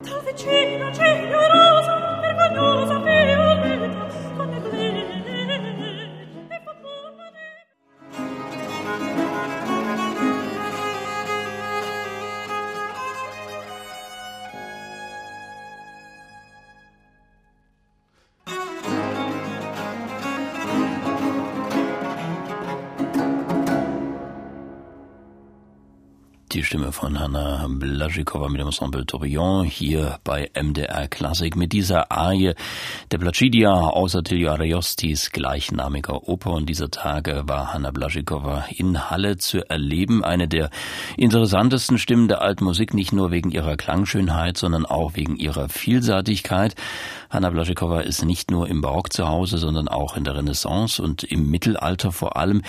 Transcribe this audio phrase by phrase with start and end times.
[0.00, 1.47] Dal vicino cielo
[26.78, 32.54] Stimme von Hanna Blaschikova mit dem Ensemble Tourbillon hier bei MDR Klassik mit dieser Arie
[33.10, 36.52] der Placidia aus Attilio Ariosti's gleichnamiger Oper.
[36.52, 40.22] Und dieser Tage war Hanna Blaschikova in Halle zu erleben.
[40.22, 40.70] Eine der
[41.16, 46.76] interessantesten Stimmen der alten Musik, nicht nur wegen ihrer Klangschönheit, sondern auch wegen ihrer Vielseitigkeit.
[47.30, 51.24] Hanna Blaschikova ist nicht nur im Barock zu Hause, sondern auch in der Renaissance und
[51.24, 52.62] im Mittelalter vor allem.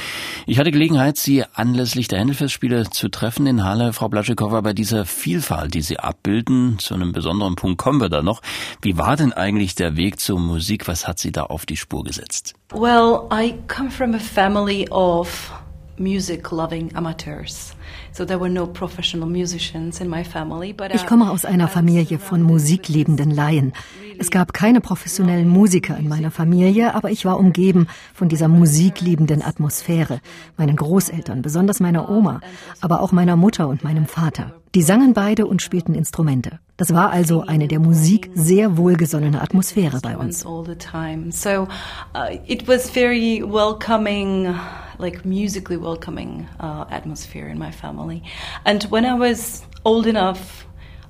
[0.48, 3.94] Ich hatte Gelegenheit, Sie anlässlich der Händelfestspiele zu treffen in Halle.
[4.00, 8.22] Frau Blaschikova, bei dieser Vielfalt, die Sie abbilden, zu einem besonderen Punkt kommen wir da
[8.22, 8.42] noch.
[8.82, 10.88] Wie war denn eigentlich der Weg zur Musik?
[10.88, 12.54] Was hat Sie da auf die Spur gesetzt?
[12.72, 15.52] Well, I come from a family of
[15.98, 17.74] music loving amateurs.
[18.12, 22.20] So there were no professional musicians in my family, but Ich komme aus einer Familie
[22.20, 23.74] von musikliebenden Laien.
[24.18, 29.42] Es gab keine professionellen Musiker in meiner Familie, aber ich war umgeben von dieser musikliebenden
[29.42, 30.20] Atmosphäre.
[30.58, 32.42] Meinen Großeltern, besonders meiner Oma,
[32.82, 34.52] aber auch meiner Mutter und meinem Vater.
[34.76, 36.60] Die sangen beide und spielten Instrumente.
[36.76, 40.46] Das war also eine der Musik sehr wohlgesonnene Atmosphäre bei uns.
[40.46, 41.32] all the time.
[41.32, 41.68] So
[42.14, 44.54] uh, it was very welcoming,
[45.00, 48.22] like musically welcoming uh, atmosphere in my family.
[48.66, 50.66] And when I was old enough,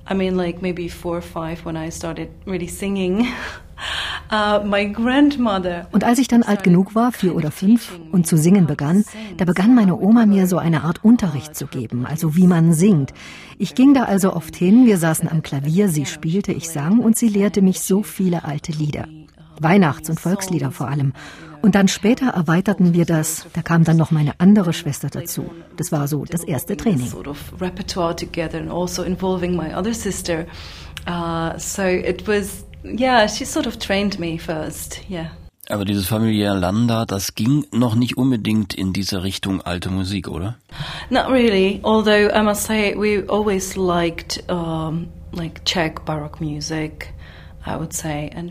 [0.06, 3.28] I mean, like maybe four or five, when I started really singing.
[4.30, 4.60] Uh,
[5.90, 9.04] Und als ich dann alt genug war, vier oder fünf, und zu singen begann,
[9.38, 13.12] da begann meine Oma mir so eine Art Unterricht zu geben, also wie man singt.
[13.58, 17.16] Ich ging da also oft hin, wir saßen am Klavier, sie spielte, ich sang und
[17.16, 19.08] sie lehrte mich so viele alte Lieder.
[19.62, 21.12] Weihnachts- und Volkslieder vor allem.
[21.62, 25.50] Und dann später erweiterten wir das, da kam dann noch meine andere Schwester dazu.
[25.76, 27.06] Das war so das erste Training.
[27.06, 30.46] sort of repertoire together and involving my other sister.
[31.58, 35.32] So it was, yeah, she sort of trained me first, yeah.
[35.68, 40.56] Aber dieses familiäre Landa, das ging noch nicht unbedingt in diese Richtung alte Musik, oder?
[41.10, 47.12] Not really, although I must say we always liked um, like Czech Baroque music.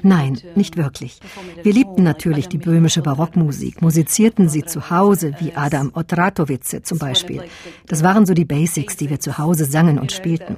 [0.03, 1.20] Nein, uh, nicht wirklich.
[1.64, 3.02] Wir liebten natürlich die böhmische.
[3.02, 7.44] Barockmusik, musizierten sie zu Hause, wie Adam Otratowice zum Beispiel.
[7.88, 10.58] Das waren so die Basics, die wir zu Hause sangen und spielten.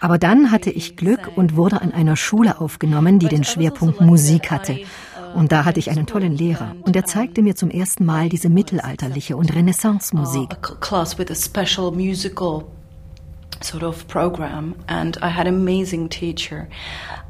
[0.00, 4.50] Aber dann hatte ich Glück und wurde an einer Schule aufgenommen, die den Schwerpunkt Musik
[4.50, 4.78] hatte.
[5.34, 6.74] Und da hatte ich einen tollen Lehrer.
[6.82, 10.56] Und er zeigte mir zum ersten Mal diese mittelalterliche und Renaissance-Musik.
[13.64, 16.68] Sort of program, and I had an amazing teacher,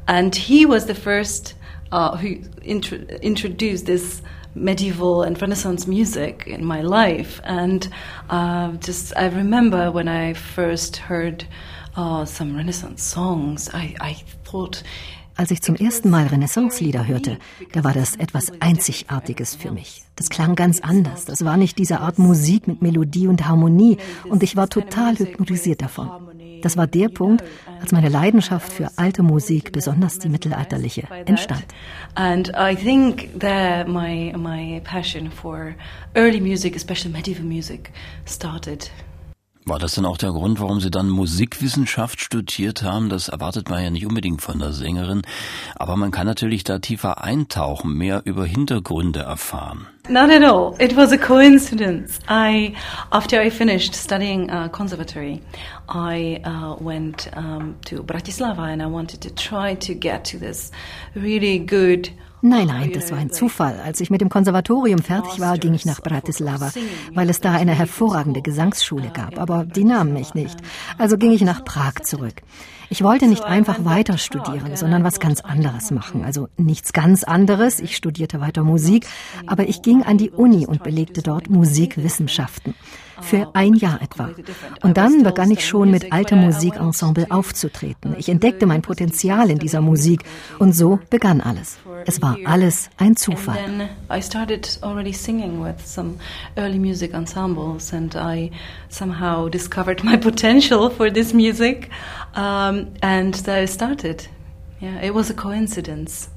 [0.07, 1.55] and he was the first
[1.91, 4.21] uh, who intro- introduced this
[4.55, 7.87] medieval and Renaissance music in my life, and
[8.29, 11.45] uh, just I remember when I first heard
[11.95, 14.13] uh, some Renaissance songs, I, I
[14.43, 14.83] thought.
[15.37, 17.37] Als ich zum ersten Mal Renaissance-Lieder hörte,
[17.71, 20.03] da war das etwas Einzigartiges für mich.
[20.15, 21.25] Das klang ganz anders.
[21.25, 23.97] Das war nicht diese Art Musik mit Melodie und Harmonie
[24.27, 26.09] und ich war total hypnotisiert davon.
[26.63, 27.43] Das war der Punkt,
[27.79, 31.65] als meine Leidenschaft für alte Musik, besonders die mittelalterliche, entstand.
[32.15, 35.75] And I think that my my passion for
[36.15, 37.91] early music, especially medieval music,
[38.25, 38.89] started.
[39.67, 43.09] War das denn auch der Grund, warum Sie dann Musikwissenschaft studiert haben?
[43.09, 45.23] Das erwartet man ja nicht unbedingt von der Sängerin.
[45.75, 49.85] Aber man kann natürlich da tiefer eintauchen, mehr über Hintergründe erfahren.
[50.09, 50.75] Not at all.
[50.79, 52.19] It was a coincidence.
[52.29, 52.75] I,
[53.11, 55.41] after I finished studying uh, conservatory,
[55.89, 60.71] I uh, went um, to Bratislava and I wanted to try to get to this
[61.13, 62.09] really good.
[62.41, 63.81] Nein, nein, das war ein Zufall.
[63.83, 66.71] Als ich mit dem Konservatorium fertig war, ging ich nach Bratislava,
[67.13, 70.57] weil es da eine hervorragende Gesangsschule gab, aber die nahmen mich nicht.
[70.97, 72.43] Also ging ich nach Prag zurück.
[72.89, 76.23] Ich wollte nicht einfach weiter studieren, sondern was ganz anderes machen.
[76.23, 77.79] Also nichts ganz anderes.
[77.79, 79.05] Ich studierte weiter Musik,
[79.45, 82.75] aber ich ging an die Uni und belegte dort Musikwissenschaften.
[83.19, 84.29] Für ein Jahr etwa.
[84.83, 88.15] Und dann begann ich schon mit alter Musikensemble aufzutreten.
[88.19, 90.23] Ich entdeckte mein Potenzial in dieser Musik
[90.59, 91.77] und so begann alles.
[92.05, 93.57] Es war alles ein Zufall.
[94.13, 96.15] I started already singing with some
[96.55, 98.51] early music ensembles, and I
[98.89, 101.89] somehow discovered my potential for this music,
[102.35, 104.27] um, and I started.
[104.81, 106.29] Yeah, it was a coincidence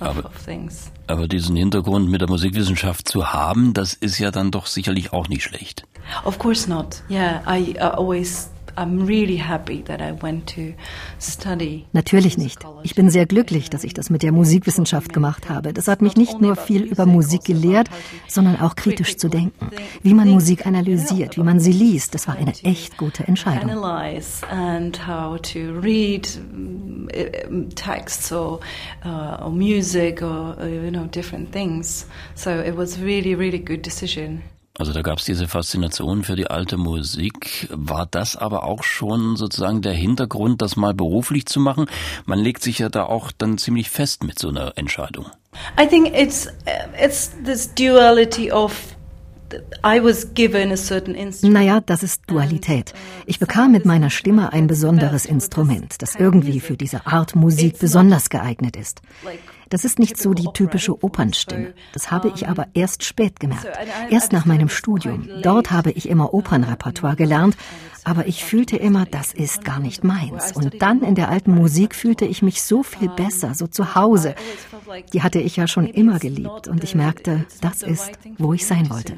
[0.00, 0.90] of, Aber- of things.
[1.06, 5.28] Aber diesen Hintergrund mit der Musikwissenschaft zu haben, das ist ja dann doch sicherlich auch
[5.28, 5.84] nicht schlecht.
[6.24, 7.02] Of course not.
[7.10, 10.74] Yeah, I uh, always I'm really happy that I went to
[11.20, 11.86] study.
[11.92, 12.58] Natürlich nicht.
[12.82, 15.72] Ich bin sehr glücklich, dass ich das mit der Musikwissenschaft gemacht habe.
[15.72, 17.88] Das hat mich nicht nur viel über Musik gelehrt,
[18.28, 19.70] sondern auch kritisch zu denken,
[20.02, 22.14] wie man Musik analysiert, wie man sie liest.
[22.14, 23.70] Das war eine echt gute Entscheidung.
[23.70, 28.60] Analyze and how to read mm, texts or,
[29.04, 32.06] uh, or music or uh, you know different things.
[32.34, 34.42] So it was really really good decision.
[34.80, 37.68] Also da gab es diese Faszination für die alte Musik.
[37.70, 41.84] War das aber auch schon sozusagen der Hintergrund, das mal beruflich zu machen?
[42.24, 45.26] Man legt sich ja da auch dann ziemlich fest mit so einer Entscheidung.
[45.78, 46.48] I think it's
[46.98, 48.72] it's this duality of
[49.84, 51.54] I was given a certain instrument.
[51.54, 52.94] Naja, das ist Dualität.
[53.26, 58.30] Ich bekam mit meiner Stimme ein besonderes Instrument, das irgendwie für diese Art Musik besonders
[58.30, 59.02] geeignet ist.
[59.70, 61.72] Das ist nicht so die typische Opernstimme.
[61.92, 63.66] Das habe ich aber erst spät gemerkt.
[64.10, 65.28] Erst nach meinem Studium.
[65.42, 67.56] Dort habe ich immer Opernrepertoire gelernt,
[68.04, 70.52] aber ich fühlte immer, das ist gar nicht meins.
[70.52, 74.34] Und dann in der alten Musik fühlte ich mich so viel besser, so zu Hause.
[75.12, 78.90] Die hatte ich ja schon immer geliebt und ich merkte, das ist, wo ich sein
[78.90, 79.14] wollte.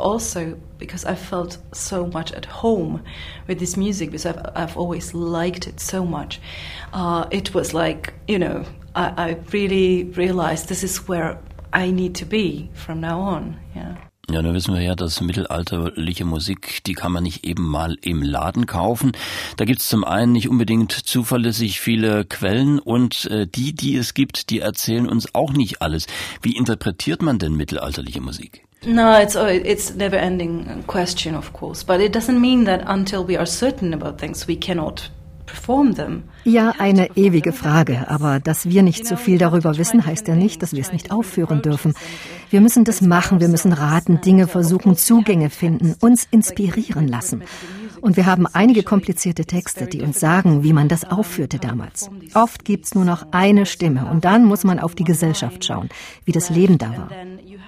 [0.00, 3.02] Also because I felt so much at home
[3.46, 6.40] with this music because I've, I've always liked it so much.
[6.92, 8.64] Uh, it was like, you know,
[8.96, 11.38] I, I really realized this is where
[11.72, 13.56] I need to be from now on.
[13.74, 13.96] Yeah.
[14.30, 18.22] Ja, nun wissen wir ja, dass mittelalterliche Musik, die kann man nicht eben mal im
[18.22, 19.10] Laden kaufen.
[19.56, 24.14] Da gibt es zum einen nicht unbedingt zuverlässig viele Quellen und äh, die, die es
[24.14, 26.06] gibt, die erzählen uns auch nicht alles.
[26.42, 28.64] Wie interpretiert man denn mittelalterliche Musik?
[28.86, 33.26] No, it's oh, it's never ending question, of course, but it doesn't mean that until
[33.26, 35.10] we are certain about things, we cannot.
[36.44, 38.06] Ja, eine ewige Frage.
[38.08, 41.10] Aber dass wir nicht so viel darüber wissen, heißt ja nicht, dass wir es nicht
[41.10, 41.94] aufführen dürfen.
[42.50, 47.42] Wir müssen das machen, wir müssen raten, Dinge versuchen, Zugänge finden, uns inspirieren lassen.
[48.00, 52.10] Und wir haben einige komplizierte Texte, die uns sagen, wie man das aufführte damals.
[52.34, 55.88] Oft gibt's nur noch eine Stimme und dann muss man auf die Gesellschaft schauen,
[56.24, 57.10] wie das Leben da war.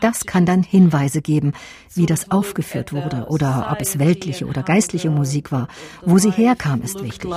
[0.00, 1.52] Das kann dann Hinweise geben,
[1.94, 5.68] wie das aufgeführt wurde oder ob es weltliche oder geistliche Musik war.
[6.04, 7.30] Wo sie herkam, ist wichtig.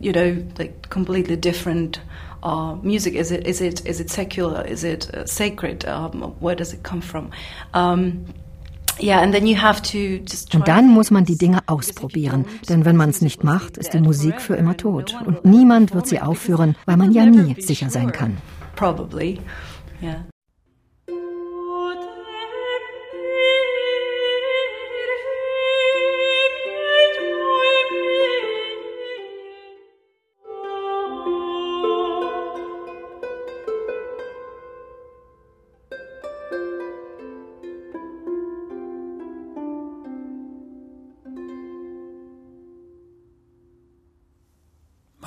[0.00, 2.00] You know like completely different
[2.42, 4.64] uh, music is it is it is it secular?
[4.66, 5.84] Is it uh, sacred?
[5.86, 7.30] Um, where does it come from?
[7.74, 8.26] Um,
[9.00, 12.84] Yeah, and then you have to just Und dann muss man die Dinge ausprobieren, denn
[12.84, 15.14] wenn man es nicht macht, ist die Musik für immer tot.
[15.24, 18.38] und niemand wird sie aufführen, weil man ja nie sicher sein kann.
[18.74, 19.38] Probably,
[20.02, 20.24] yeah.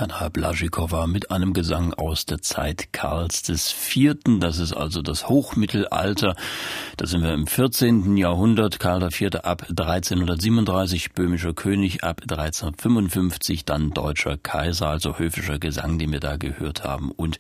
[0.02, 4.40] Anna Blaschikowa mit einem Gesang aus der Zeit Karls des Vierten.
[4.40, 6.36] Das ist also das Hochmittelalter.
[6.98, 8.18] Da sind wir im 14.
[8.18, 8.80] Jahrhundert.
[8.80, 9.36] Karl IV.
[9.44, 16.38] ab 1337, böhmischer König ab 1355, dann deutscher Kaiser, also höfischer Gesang, den wir da
[16.38, 17.12] gehört haben.
[17.12, 17.38] Und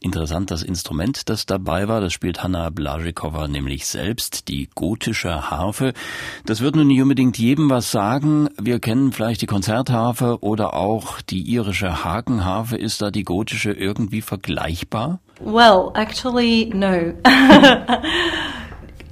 [0.00, 5.92] interessant, das Instrument, das dabei war, das spielt Hanna Blaschikowa nämlich selbst, die gotische Harfe.
[6.46, 8.48] Das wird nun nicht unbedingt jedem was sagen.
[8.58, 12.76] Wir kennen vielleicht die Konzertharfe oder auch die irische Hakenharfe.
[12.76, 15.20] Ist da die gotische irgendwie vergleichbar?
[15.40, 17.14] Well, actually, no.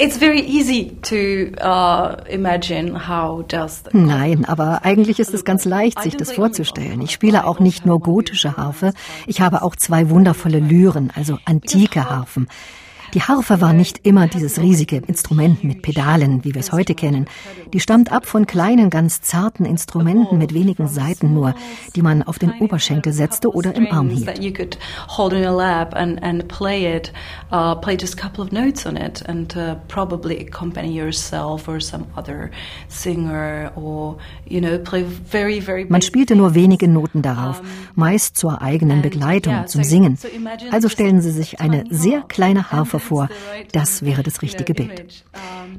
[0.02, 5.66] It's very easy to uh, imagine how does the Nein, aber eigentlich ist es ganz
[5.66, 7.02] leicht, sich das vorzustellen.
[7.02, 8.94] Ich spiele auch nicht nur gotische Harfe,
[9.26, 12.48] ich habe auch zwei wundervolle Lyren, also antike Harfen.
[13.14, 17.26] Die Harfe war nicht immer dieses riesige Instrument mit Pedalen, wie wir es heute kennen.
[17.72, 21.54] Die stammt ab von kleinen, ganz zarten Instrumenten mit wenigen Saiten nur,
[21.96, 24.38] die man auf den Oberschenkel setzte oder im Arm hielt.
[35.88, 37.60] Man spielte nur wenige Noten darauf,
[37.96, 40.16] meist zur eigenen Begleitung, zum Singen.
[40.70, 43.28] Also stellen Sie sich eine sehr kleine Harfe vor.
[43.72, 45.24] Das wäre das richtige Bild.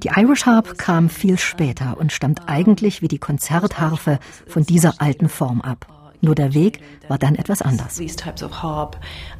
[0.03, 5.29] Die Irish Harp kam viel später und stammt eigentlich wie die Konzertharfe von dieser alten
[5.29, 5.87] Form ab.
[6.21, 7.95] Nur der Weg war dann etwas anders.
[7.95, 8.95] These types of harp,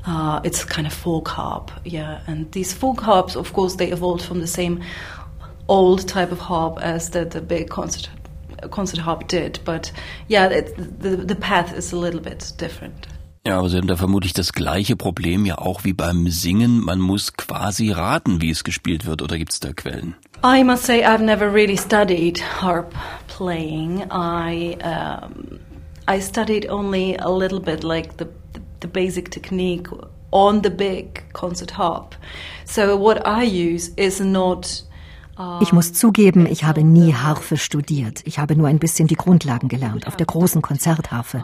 [0.07, 2.21] uh, it's kind of folk harp, yeah.
[2.25, 4.79] And these folk harps, of course, they evolved from the same
[5.67, 8.09] old type of harp as the, the big concert
[8.71, 9.59] concert harp did.
[9.63, 9.91] But
[10.27, 13.07] yeah, it, the the path is a little bit different.
[13.45, 16.79] Ja, aber Sie haben da vermutlich das gleiche Problem ja auch wie beim Singen.
[16.79, 20.15] Man muss quasi raten, wie es gespielt wird, oder gibt es da Quellen?
[20.43, 22.93] I must say I've never really studied harp
[23.27, 24.03] playing.
[24.11, 25.59] I um,
[26.07, 29.89] I studied only a little bit, like the the, the basic technique
[30.31, 32.15] on the big concert harp.
[32.65, 34.83] So what I use is not
[35.61, 38.21] ich muss zugeben, ich habe nie Harfe studiert.
[38.25, 41.43] Ich habe nur ein bisschen die Grundlagen gelernt auf der großen Konzertharfe.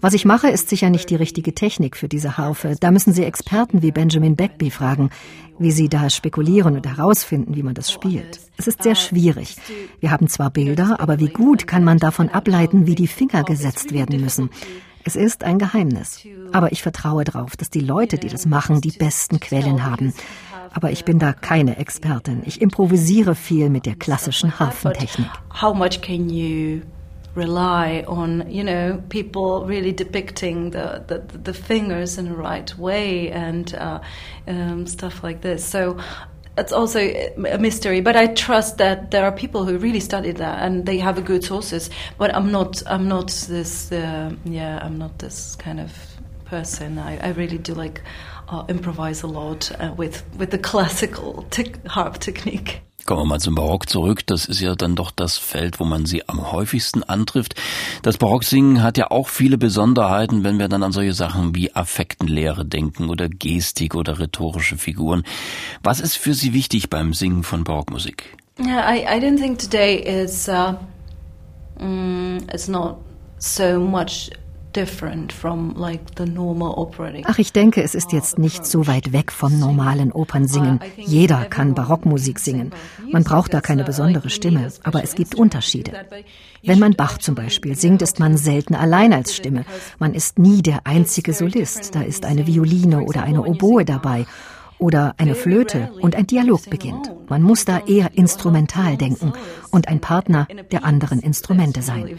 [0.00, 2.76] Was ich mache, ist sicher nicht die richtige Technik für diese Harfe.
[2.78, 5.10] Da müssen Sie Experten wie Benjamin Beckby fragen,
[5.58, 8.38] wie Sie da spekulieren und herausfinden, wie man das spielt.
[8.56, 9.56] Es ist sehr schwierig.
[9.98, 13.92] Wir haben zwar Bilder, aber wie gut kann man davon ableiten, wie die Finger gesetzt
[13.92, 14.50] werden müssen?
[15.02, 16.24] Es ist ein Geheimnis.
[16.52, 20.14] Aber ich vertraue darauf, dass die Leute, die das machen, die besten Quellen haben.
[20.72, 22.42] Aber ich bin da keine Expertin.
[22.44, 25.26] Ich improvisiere viel mit der klassischen Harfentechnik.
[25.60, 26.82] How much can you
[27.38, 33.30] rely on you know people really depicting the the, the fingers in the right way
[33.30, 34.00] and uh,
[34.46, 35.64] um, stuff like this.
[35.64, 35.98] So
[36.58, 40.62] it's also a mystery, but I trust that there are people who really study that
[40.64, 41.90] and they have good sources.
[42.18, 45.92] But I'm not I'm not this uh, yeah I'm not this kind of
[46.44, 46.98] person.
[46.98, 48.02] I, I really do like
[48.48, 51.46] uh, improvise a lot uh, with with the classical
[51.86, 52.82] harp technique.
[53.08, 54.26] Kommen wir mal zum Barock zurück.
[54.26, 57.54] Das ist ja dann doch das Feld, wo man sie am häufigsten antrifft.
[58.02, 62.66] Das Barocksingen hat ja auch viele Besonderheiten, wenn wir dann an solche Sachen wie Affektenlehre
[62.66, 65.22] denken oder Gestik oder rhetorische Figuren.
[65.82, 68.36] Was ist für Sie wichtig beim Singen von Barockmusik?
[68.60, 70.74] Yeah, I, I don't think today is uh,
[71.80, 72.98] mm, it's not
[73.38, 74.30] so much
[77.26, 80.80] Ach, ich denke, es ist jetzt nicht so weit weg vom normalen Opernsingen.
[80.96, 82.72] Jeder kann Barockmusik singen.
[83.10, 85.92] Man braucht da keine besondere Stimme, aber es gibt Unterschiede.
[86.62, 89.64] Wenn man Bach zum Beispiel singt, ist man selten allein als Stimme.
[89.98, 91.94] Man ist nie der einzige Solist.
[91.94, 94.26] Da ist eine Violine oder eine Oboe dabei
[94.78, 97.12] oder eine Flöte und ein Dialog beginnt.
[97.28, 99.32] Man muss da eher instrumental denken
[99.70, 102.18] und ein Partner der anderen Instrumente sein.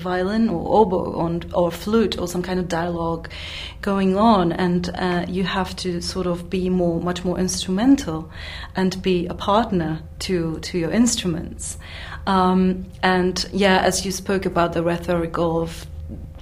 [4.20, 6.50] On and uh, you have to sort of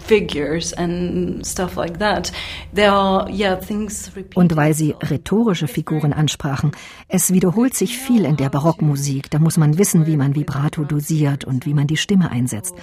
[0.10, 2.32] instrumental and be a partner to to your instruments.
[2.78, 6.72] Um, and yeah, of und weil Sie rhetorische Figuren ansprachen,
[7.08, 9.30] es wiederholt sich viel in der Barockmusik.
[9.30, 12.76] Da muss man wissen, wie man Vibrato dosiert und wie man die Stimme einsetzt.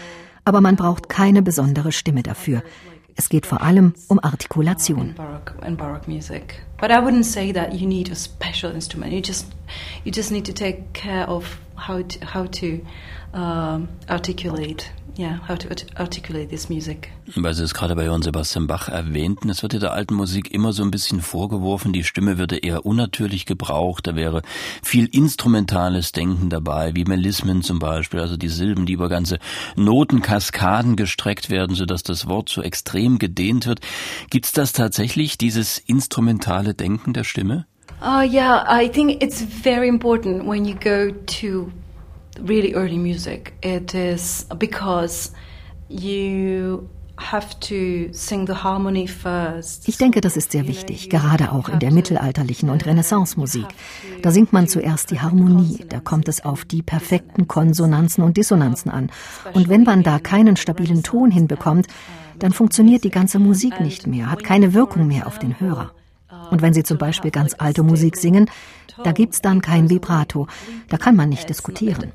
[0.45, 2.63] Aber man braucht keine besondere Stimme dafür.
[3.17, 5.15] Es geht vor allem um Artikulation.
[5.67, 6.63] In Baroque music.
[6.81, 9.13] But I wouldn't say that you need a special instrument.
[9.13, 9.47] You just
[10.05, 12.81] you just need to take care of how to, how to
[13.33, 17.11] uh, articulate yeah, how to articulate this music.
[17.37, 20.53] Weil Sie es gerade bei Johann Sebastian Bach erwähnten, es wird ja der alten Musik
[20.53, 24.43] immer so ein bisschen vorgeworfen, die Stimme würde eher unnatürlich gebraucht, da wäre
[24.83, 29.39] viel instrumentales Denken dabei, wie Melismen zum Beispiel, also die Silben, die über ganze
[29.77, 33.81] Notenkaskaden gestreckt werden, sodass das Wort so extrem gedehnt wird.
[34.31, 37.67] Gibt es das tatsächlich, dieses instrumentale Denken der Stimme?
[38.03, 41.71] Uh, yeah, I think it's very important when you go to
[42.41, 43.55] really early music.
[43.63, 45.33] It is because
[45.89, 46.89] you
[49.87, 53.67] ich denke, das ist sehr wichtig, gerade auch in der mittelalterlichen und Renaissance-Musik.
[54.23, 58.91] Da singt man zuerst die Harmonie, da kommt es auf die perfekten Konsonanzen und Dissonanzen
[58.91, 59.11] an.
[59.53, 61.87] Und wenn man da keinen stabilen Ton hinbekommt,
[62.41, 65.93] dann funktioniert die ganze Musik nicht mehr, hat keine Wirkung mehr auf den Hörer.
[66.55, 68.49] Und wenn Sie zum Beispiel ganz alte Musik singen,
[69.03, 70.47] da gibt's dann kein Vibrato.
[70.89, 72.13] Da kann man nicht diskutieren.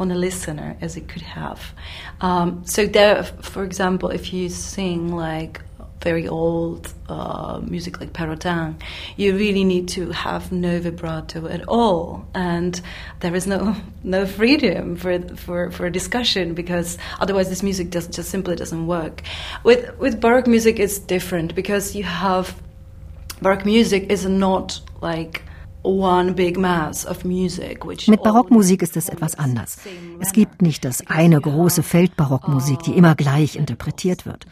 [0.00, 1.74] on a listener as it could have.
[2.20, 5.60] Um, so there, for example, if you sing like
[6.00, 8.74] very old uh, music like Perrotin,
[9.16, 12.80] you really need to have no vibrato at all, and
[13.20, 18.30] there is no no freedom for for for discussion because otherwise this music just just
[18.30, 19.22] simply doesn't work.
[19.64, 22.54] With with Baroque music, it's different because you have
[23.40, 25.42] Baroque music is not like
[25.82, 28.08] one big mass of music which.
[28.08, 29.78] Mit Barockmusik ist es etwas anders.
[30.20, 34.46] Es gibt nicht das eine große Feldbarockmusik, die immer gleich interpretiert wird.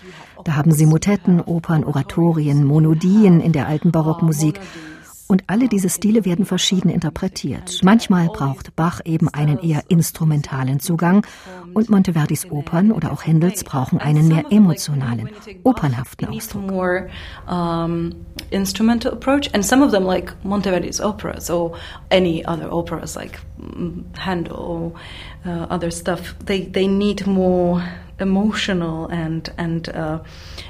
[0.47, 4.61] Da haben Sie Motetten, Opern, Oratorien, Monodien in der alten Barockmusik.
[5.27, 7.81] Und alle diese Stile werden verschieden interpretiert.
[7.83, 11.27] Manchmal braucht Bach eben einen eher instrumentalen Zugang
[11.75, 15.31] und Monteverdis Opern oder auch Händels brauchen einen mehr emotionalen,
[15.65, 17.09] opernhaften Ausdruck.
[18.51, 21.73] instrumental approach and some of them like Monteverdi's operas or
[22.11, 24.93] any other operas like mm, Handel or
[25.45, 27.83] uh, other stuff they they need more
[28.19, 30.19] emotional and and uh,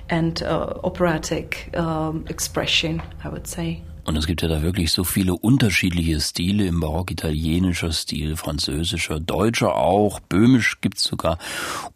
[0.09, 3.83] and uh, operatic um, expression, I would say.
[4.07, 9.19] Und es gibt ja da wirklich so viele unterschiedliche Stile im Barock, italienischer Stil, französischer,
[9.19, 11.39] deutscher auch, böhmisch gibt's sogar.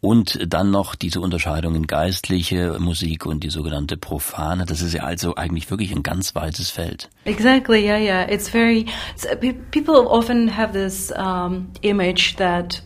[0.00, 4.66] Und dann noch diese Unterscheidung in geistliche Musik und die sogenannte profane.
[4.66, 7.08] Das ist ja also eigentlich wirklich ein ganz weites Feld.
[7.26, 8.28] Exactly, yeah, yeah.
[8.28, 9.28] It's very, it's,
[9.70, 12.82] people often have this um, image that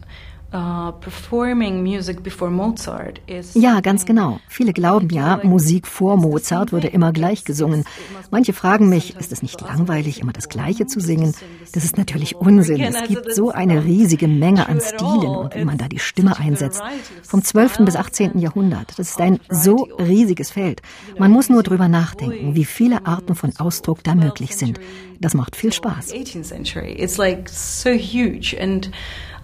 [3.54, 4.38] ja, ganz genau.
[4.49, 7.84] Viele glauben ja, Musik vor Mozart würde immer gleich gesungen.
[8.30, 11.34] Manche fragen mich, ist es nicht langweilig, immer das Gleiche zu singen?
[11.73, 12.80] Das ist natürlich Unsinn.
[12.80, 16.80] Es gibt so eine riesige Menge an Stilen und wie man da die Stimme einsetzt.
[17.23, 17.78] Vom 12.
[17.78, 18.38] bis 18.
[18.38, 18.96] Jahrhundert.
[18.96, 20.82] Das ist ein so riesiges Feld.
[21.18, 24.78] Man muss nur drüber nachdenken, wie viele Arten von Ausdruck da möglich sind.
[25.20, 26.12] Das macht viel Spaß.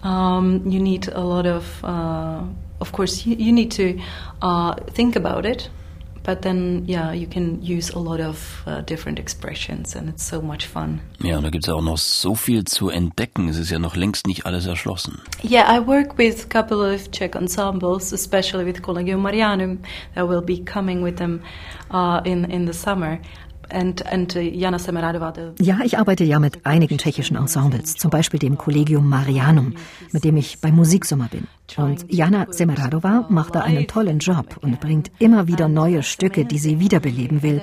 [0.03, 2.43] It's like so huge and um, you need a lot of, uh,
[2.79, 3.99] of course, you, you need to
[4.41, 5.69] uh, think about it.
[6.23, 10.39] But then, yeah, you can use a lot of uh, different expressions and it's so
[10.39, 11.01] much fun.
[11.19, 13.49] Ja, und da gibt es auch noch so viel zu entdecken.
[13.49, 15.19] Es ist ja noch längst nicht alles erschlossen.
[15.43, 19.79] Yeah, I work with a couple of Czech ensembles, especially with Collegium Marianum,
[20.13, 21.41] that will be coming with them
[21.91, 23.19] uh, in, in the summer.
[23.71, 25.33] And, and uh, Jana Semeradova.
[25.59, 29.75] Ja, ich arbeite ja mit einigen tschechischen Ensembles, zum Beispiel dem Collegium Marianum,
[30.11, 31.47] mit dem ich beim Musiksommer bin.
[31.77, 36.57] Und Jana Semeradova macht da einen tollen Job und bringt immer wieder neue Stücke, die
[36.57, 37.61] sie wiederbeleben will.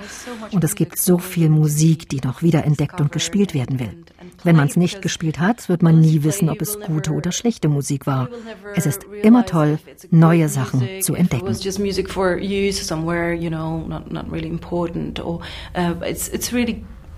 [0.53, 4.05] Und es gibt so viel Musik, die noch wieder entdeckt und gespielt werden will.
[4.45, 7.69] Wenn man es nicht gespielt hat, wird man nie wissen, ob es gute oder schlechte
[7.69, 8.29] Musik war.
[8.75, 9.79] Es ist immer toll,
[10.11, 11.55] neue Sachen zu entdecken.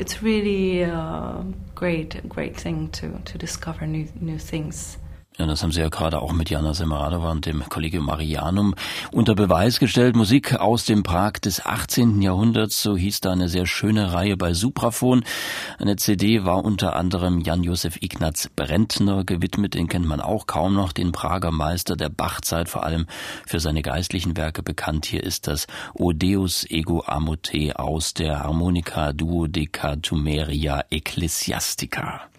[0.00, 1.44] It's really a
[1.74, 4.96] great, great thing to, to discover new, new things.
[5.40, 8.74] Ja, das haben Sie ja gerade auch mit Jana Semaradova und dem Collegium Marianum
[9.10, 10.14] unter Beweis gestellt.
[10.14, 12.20] Musik aus dem Prag des 18.
[12.20, 15.24] Jahrhunderts, so hieß da eine sehr schöne Reihe bei Supraphon.
[15.78, 20.92] Eine CD war unter anderem Jan-Josef Ignaz Brentner gewidmet, den kennt man auch kaum noch,
[20.92, 23.06] den Prager Meister der Bachzeit, vor allem
[23.46, 25.06] für seine geistlichen Werke bekannt.
[25.06, 32.29] Hier ist das Odeus Ego Amote aus der Harmonica Duodecatumeria Ecclesiastica.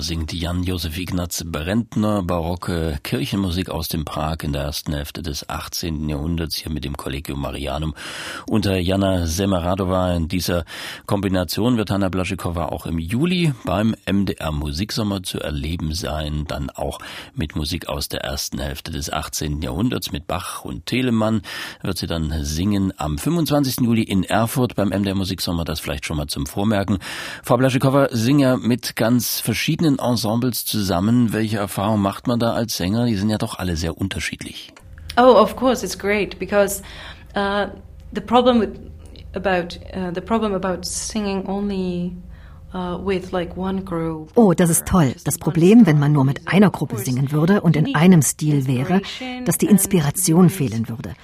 [0.00, 6.08] Singt Jan-Josef Ignaz Brentner barocke Kirchenmusik aus dem Prag in der ersten Hälfte des 18.
[6.08, 7.94] Jahrhunderts hier mit dem Collegium Marianum
[8.46, 10.14] unter Jana Semeradova.
[10.14, 10.64] In dieser
[11.04, 16.98] Kombination wird Hanna Blaschikowa auch im Juli beim MDR Musiksommer zu erleben sein, dann auch
[17.34, 19.62] mit Musik aus der ersten Hälfte des 18.
[19.62, 21.42] Jahrhunderts mit Bach und Telemann
[21.82, 23.80] wird sie dann singen am 25.
[23.80, 26.98] Juli in Erfurt beim MDR Musiksommer, das vielleicht schon mal zum Vormerken.
[27.42, 31.32] Frau Blaschikowa, Singer mit ganz verschiedenen Ensembles zusammen.
[31.32, 33.06] Welche Erfahrung macht man da als Sänger?
[33.06, 34.72] Die sind ja doch alle sehr unterschiedlich.
[35.16, 36.82] Oh, of course, it's great because
[37.34, 37.66] uh,
[38.12, 38.90] the problem with
[39.34, 42.12] about uh, the problem about singing only
[42.72, 45.14] Oh, das ist toll.
[45.24, 49.02] Das Problem, wenn man nur mit einer Gruppe singen würde und in einem Stil wäre,
[49.44, 51.14] dass die Inspiration fehlen würde.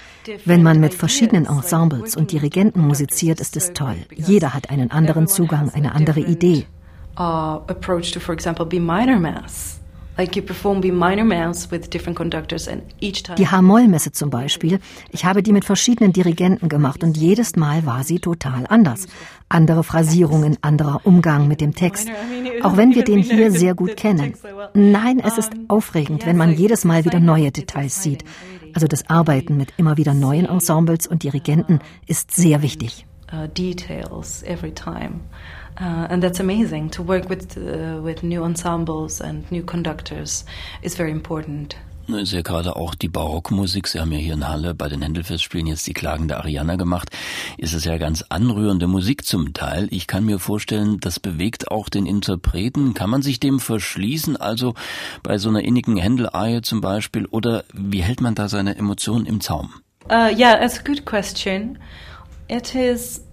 [0.44, 3.96] Wenn man mit verschiedenen Ensembles und Dirigenten musiziert, ist es toll.
[4.14, 6.66] Jeder hat einen anderen Zugang, eine andere Idee
[7.18, 9.80] uh, approach to, for example, B minor mass.
[10.18, 13.36] Like you perform B minor mass with different conductors and each time.
[13.36, 14.80] Die H-Moll-Messe zum Beispiel.
[15.10, 19.06] Ich habe die mit verschiedenen Dirigenten gemacht und jedes Mal war sie total anders.
[19.50, 22.08] Andere Phrasierungen, anderer Umgang mit dem Text.
[22.62, 24.32] Auch wenn wir den hier sehr gut kennen.
[24.72, 28.24] Nein, es ist aufregend, wenn man jedes Mal wieder neue Details sieht.
[28.72, 33.06] Also das Arbeiten mit immer wieder neuen Ensembles und Dirigenten ist sehr wichtig.
[33.32, 35.20] Uh, details every time.
[35.78, 40.44] Uh, and that's amazing to work with uh, with new ensembles and new conductors
[40.82, 41.76] is very important.
[42.08, 43.88] Ist ja gerade auch die Barockmusik.
[43.88, 47.10] Sie haben ja hier in Halle bei den Händelfestspielen jetzt die Klagen der Ariana gemacht.
[47.58, 49.88] Ist es ja ganz anrührende Musik zum Teil.
[49.90, 52.94] Ich kann mir vorstellen, das bewegt auch den Interpreten.
[52.94, 54.36] Kann man sich dem verschließen?
[54.36, 54.74] Also
[55.24, 57.26] bei so einer innigen Händel-Arie zum Beispiel?
[57.26, 59.74] Oder wie hält man da seine Emotionen im Zaum?
[60.08, 61.76] Uh, yeah, that's a good question.
[62.48, 63.25] It is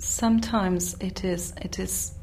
[0.00, 2.14] sometimes it is it is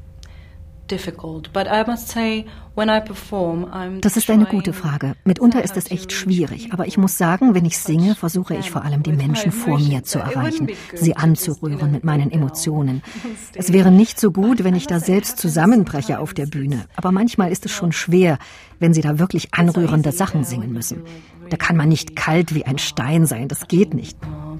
[4.00, 5.14] Das ist eine gute Frage.
[5.24, 8.84] Mitunter ist es echt schwierig, aber ich muss sagen, wenn ich singe, versuche ich vor
[8.84, 13.02] allem die Menschen vor mir zu erreichen, sie anzurühren mit meinen Emotionen.
[13.54, 17.50] Es wäre nicht so gut, wenn ich da selbst zusammenbreche auf der Bühne, aber manchmal
[17.52, 18.38] ist es schon schwer,
[18.78, 21.02] wenn sie da wirklich anrührende Sachen singen müssen.
[21.50, 24.16] Da kann man nicht kalt wie ein Stein sein, das geht nicht.
[24.24, 24.56] Oh,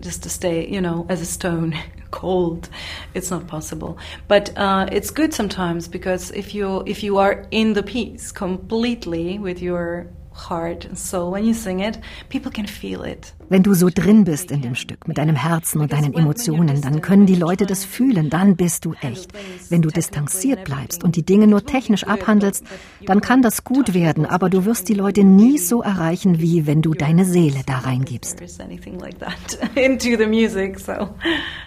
[0.00, 1.78] just to stay, you know, as a stone,
[2.10, 2.68] cold.
[3.14, 3.98] It's not possible.
[4.28, 9.38] But uh, it's good sometimes because if you if you are in the piece completely
[9.38, 13.34] with your heart and soul when you sing it, people can feel it.
[13.48, 17.02] Wenn du so drin bist in dem Stück mit deinem Herzen und deinen Emotionen, dann
[17.02, 19.32] können die Leute das fühlen, dann bist du echt.
[19.68, 22.64] Wenn du distanziert bleibst und die Dinge nur technisch abhandelst,
[23.04, 26.82] dann kann das gut werden, aber du wirst die Leute nie so erreichen, wie wenn
[26.82, 28.40] du deine Seele da reingibst.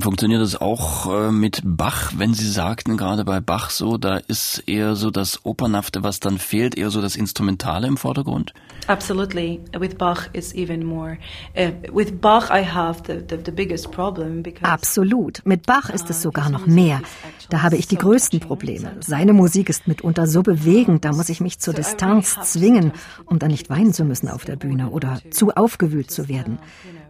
[0.00, 4.62] Funktioniert das auch äh, mit Bach, wenn Sie sagten gerade bei Bach so, da ist
[4.66, 8.52] eher so das Opernhafte, was dann fehlt, eher so das Instrumentale im Vordergrund?
[8.86, 9.60] Absolutely.
[9.78, 11.18] With Bach is even more.
[11.56, 15.42] Uh, with Bach I have the, the, the biggest problem because Absolut.
[15.44, 17.02] Mit Bach ist es sogar noch mehr.
[17.50, 18.96] Da habe ich die größten Probleme.
[19.00, 22.92] Seine Musik ist mitunter so bewegend, da muss ich mich zur Distanz zwingen,
[23.26, 26.58] um dann nicht weinen zu müssen auf der Bühne oder zu aufgewühlt zu werden.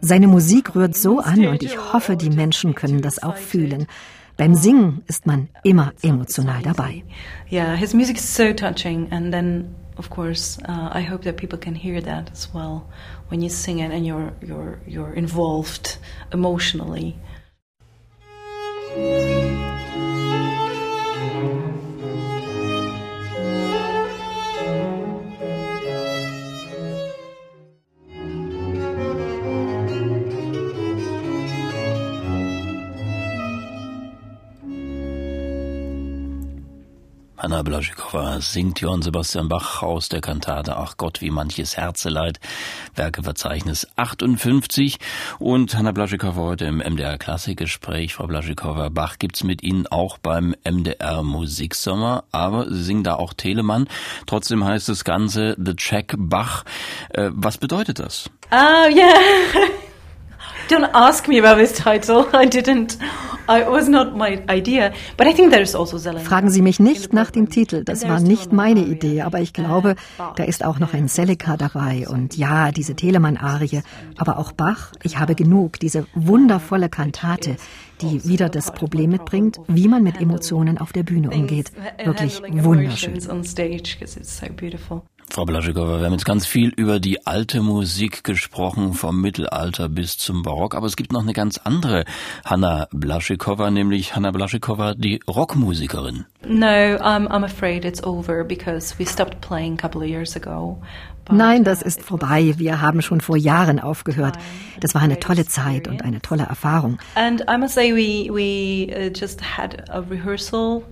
[0.00, 3.86] Seine Musik rührt so an und ich hoffe, die Menschen können das auch fühlen.
[4.36, 7.02] Beim Singen ist man immer emotional dabei.
[7.50, 11.58] Yeah, his music is so touching and then of course uh, I hope that people
[11.58, 12.82] can hear that as well
[13.30, 15.98] when you sing it and you're you're you're involved
[16.32, 17.16] emotionally.
[38.38, 42.38] Blaschikowa singt Johann Sebastian Bach aus der Kantate Ach Gott, wie manches Herzeleid,
[42.94, 44.98] Werkeverzeichnis 58.
[45.38, 48.14] Und Hanna Blaschikowa heute im MDR Klassikgespräch.
[48.14, 53.34] Frau Blaschikowa, Bach gibt's mit Ihnen auch beim MDR Musiksommer, aber Sie singen da auch
[53.34, 53.88] Telemann.
[54.26, 56.64] Trotzdem heißt das Ganze The Check Bach.
[57.10, 58.30] Äh, was bedeutet das?
[58.52, 59.14] Oh, yeah.
[60.68, 62.26] Don't ask me about this title.
[62.32, 62.98] I didn't.
[63.48, 64.92] It was not my idea.
[65.16, 66.24] But I think there's also Zelling.
[66.24, 67.82] Fragen Sie mich nicht nach dem Titel.
[67.82, 69.22] Das war nicht meine Idee.
[69.22, 69.96] Aber ich glaube,
[70.36, 72.06] da ist auch noch ein Seleka dabei.
[72.08, 73.82] Und ja, diese Telemann-Arie.
[74.16, 74.92] Aber auch Bach.
[75.02, 75.80] Ich habe genug.
[75.80, 77.56] Diese wundervolle Kantate,
[78.02, 81.72] die wieder das Problem mitbringt, wie man mit Emotionen auf der Bühne umgeht.
[82.04, 83.18] Wirklich wunderschön.
[85.30, 90.16] Frau Blaschikowa, wir haben jetzt ganz viel über die alte Musik gesprochen, vom Mittelalter bis
[90.16, 92.04] zum Barock, aber es gibt noch eine ganz andere
[92.44, 96.24] Hanna Blaschikowa, nämlich Hanna Blaschikowa, die Rockmusikerin.
[96.46, 100.80] No, I'm, I'm afraid it's over because we stopped playing a couple of years ago.
[101.30, 102.54] Nein, das ist vorbei.
[102.56, 104.38] Wir haben schon vor Jahren aufgehört.
[104.80, 106.98] Das war eine tolle Zeit und eine tolle Erfahrung.
[107.16, 110.84] And I must say we we uh, just had a rehearsal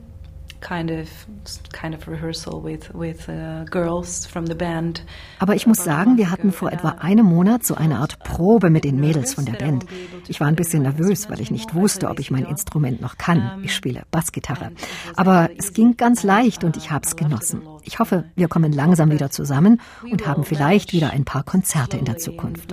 [5.38, 8.82] Aber ich muss sagen, wir hatten vor etwa einem Monat so eine Art Probe mit
[8.82, 9.86] den Mädels von der Band.
[10.26, 13.60] Ich war ein bisschen nervös, weil ich nicht wusste, ob ich mein Instrument noch kann.
[13.62, 14.72] Ich spiele Bassgitarre.
[15.14, 17.62] Aber es ging ganz leicht und ich habe es genossen.
[17.84, 22.06] Ich hoffe, wir kommen langsam wieder zusammen und haben vielleicht wieder ein paar Konzerte in
[22.06, 22.72] der Zukunft.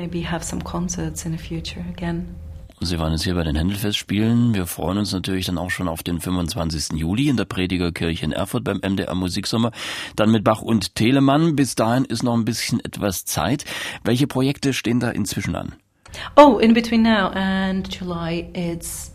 [2.80, 4.54] Sie waren jetzt hier bei den Händelfestspielen.
[4.54, 7.00] Wir freuen uns natürlich dann auch schon auf den 25.
[7.00, 9.72] Juli in der Predigerkirche in Erfurt beim MDR Musiksommer.
[10.16, 11.56] Dann mit Bach und Telemann.
[11.56, 13.66] Bis dahin ist noch ein bisschen etwas Zeit.
[14.04, 15.76] Welche Projekte stehen da inzwischen an?
[16.36, 19.14] Oh, in between now and July, it's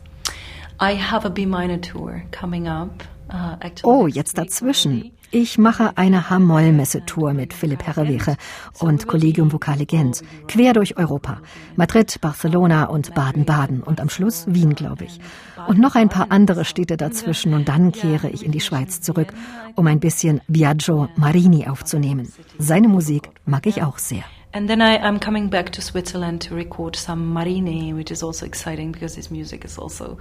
[0.81, 3.05] I have a B minor tour coming up.
[3.31, 5.13] Uh, oh, jetzt dazwischen.
[5.31, 8.37] Ich mache eine Hamoll-Messe-Tour mit Philipp Herreweche
[8.79, 11.43] und Collegium Vocale Gent, quer durch Europa.
[11.77, 15.21] Madrid, Barcelona und Baden-Baden und am Schluss Wien, glaube ich.
[15.67, 19.35] Und noch ein paar andere Städte dazwischen und dann kehre ich in die Schweiz zurück,
[19.75, 22.33] um ein bisschen Biagio Marini aufzunehmen.
[22.59, 24.25] Seine Musik mag ich auch sehr.
[24.55, 28.47] And then I, I'm coming back to Switzerland to record some Marini, which is also
[28.47, 30.17] exciting because his music is also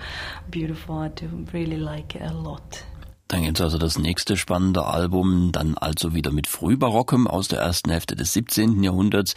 [0.51, 0.97] beautiful.
[0.97, 2.83] I do really like it a lot.
[3.27, 7.91] Dann gibt's also das nächste spannende Album, dann also wieder mit Frühbarockem aus der ersten
[7.91, 8.81] Hälfte des 17.
[8.81, 9.35] Jahrhunderts.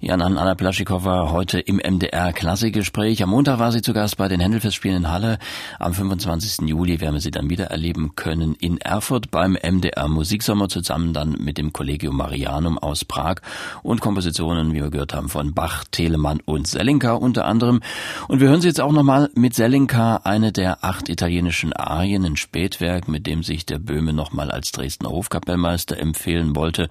[0.00, 3.22] Jan Anna Plaschikowa heute im MDR Klassikgespräch.
[3.22, 5.38] Am Montag war sie zu Gast bei den Händelfestspielen in Halle.
[5.78, 6.66] Am 25.
[6.68, 11.32] Juli werden wir sie dann wieder erleben können in Erfurt beim MDR Musiksommer zusammen dann
[11.32, 13.42] mit dem Collegium Marianum aus Prag
[13.82, 17.80] und Kompositionen, wie wir gehört haben, von Bach, Telemann und Selinka unter anderem.
[18.26, 22.36] Und wir hören sie jetzt auch nochmal mit Selinka, eine der acht italienischen Arien, ein
[22.36, 26.88] Spätwerk mit dem sich der Böhme nochmal als Dresdner Hofkapellmeister empfehlen wollte.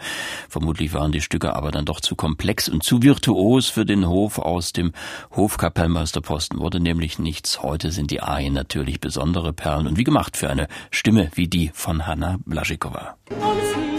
[0.49, 4.39] Vermutlich waren die Stücke aber dann doch zu komplex und zu virtuos für den Hof.
[4.39, 4.93] Aus dem
[5.35, 7.61] Hofkapellmeisterposten wurde nämlich nichts.
[7.63, 11.71] Heute sind die Arien natürlich besondere Perlen und wie gemacht für eine Stimme wie die
[11.73, 13.15] von Hanna Blaschikova.
[13.29, 13.96] Non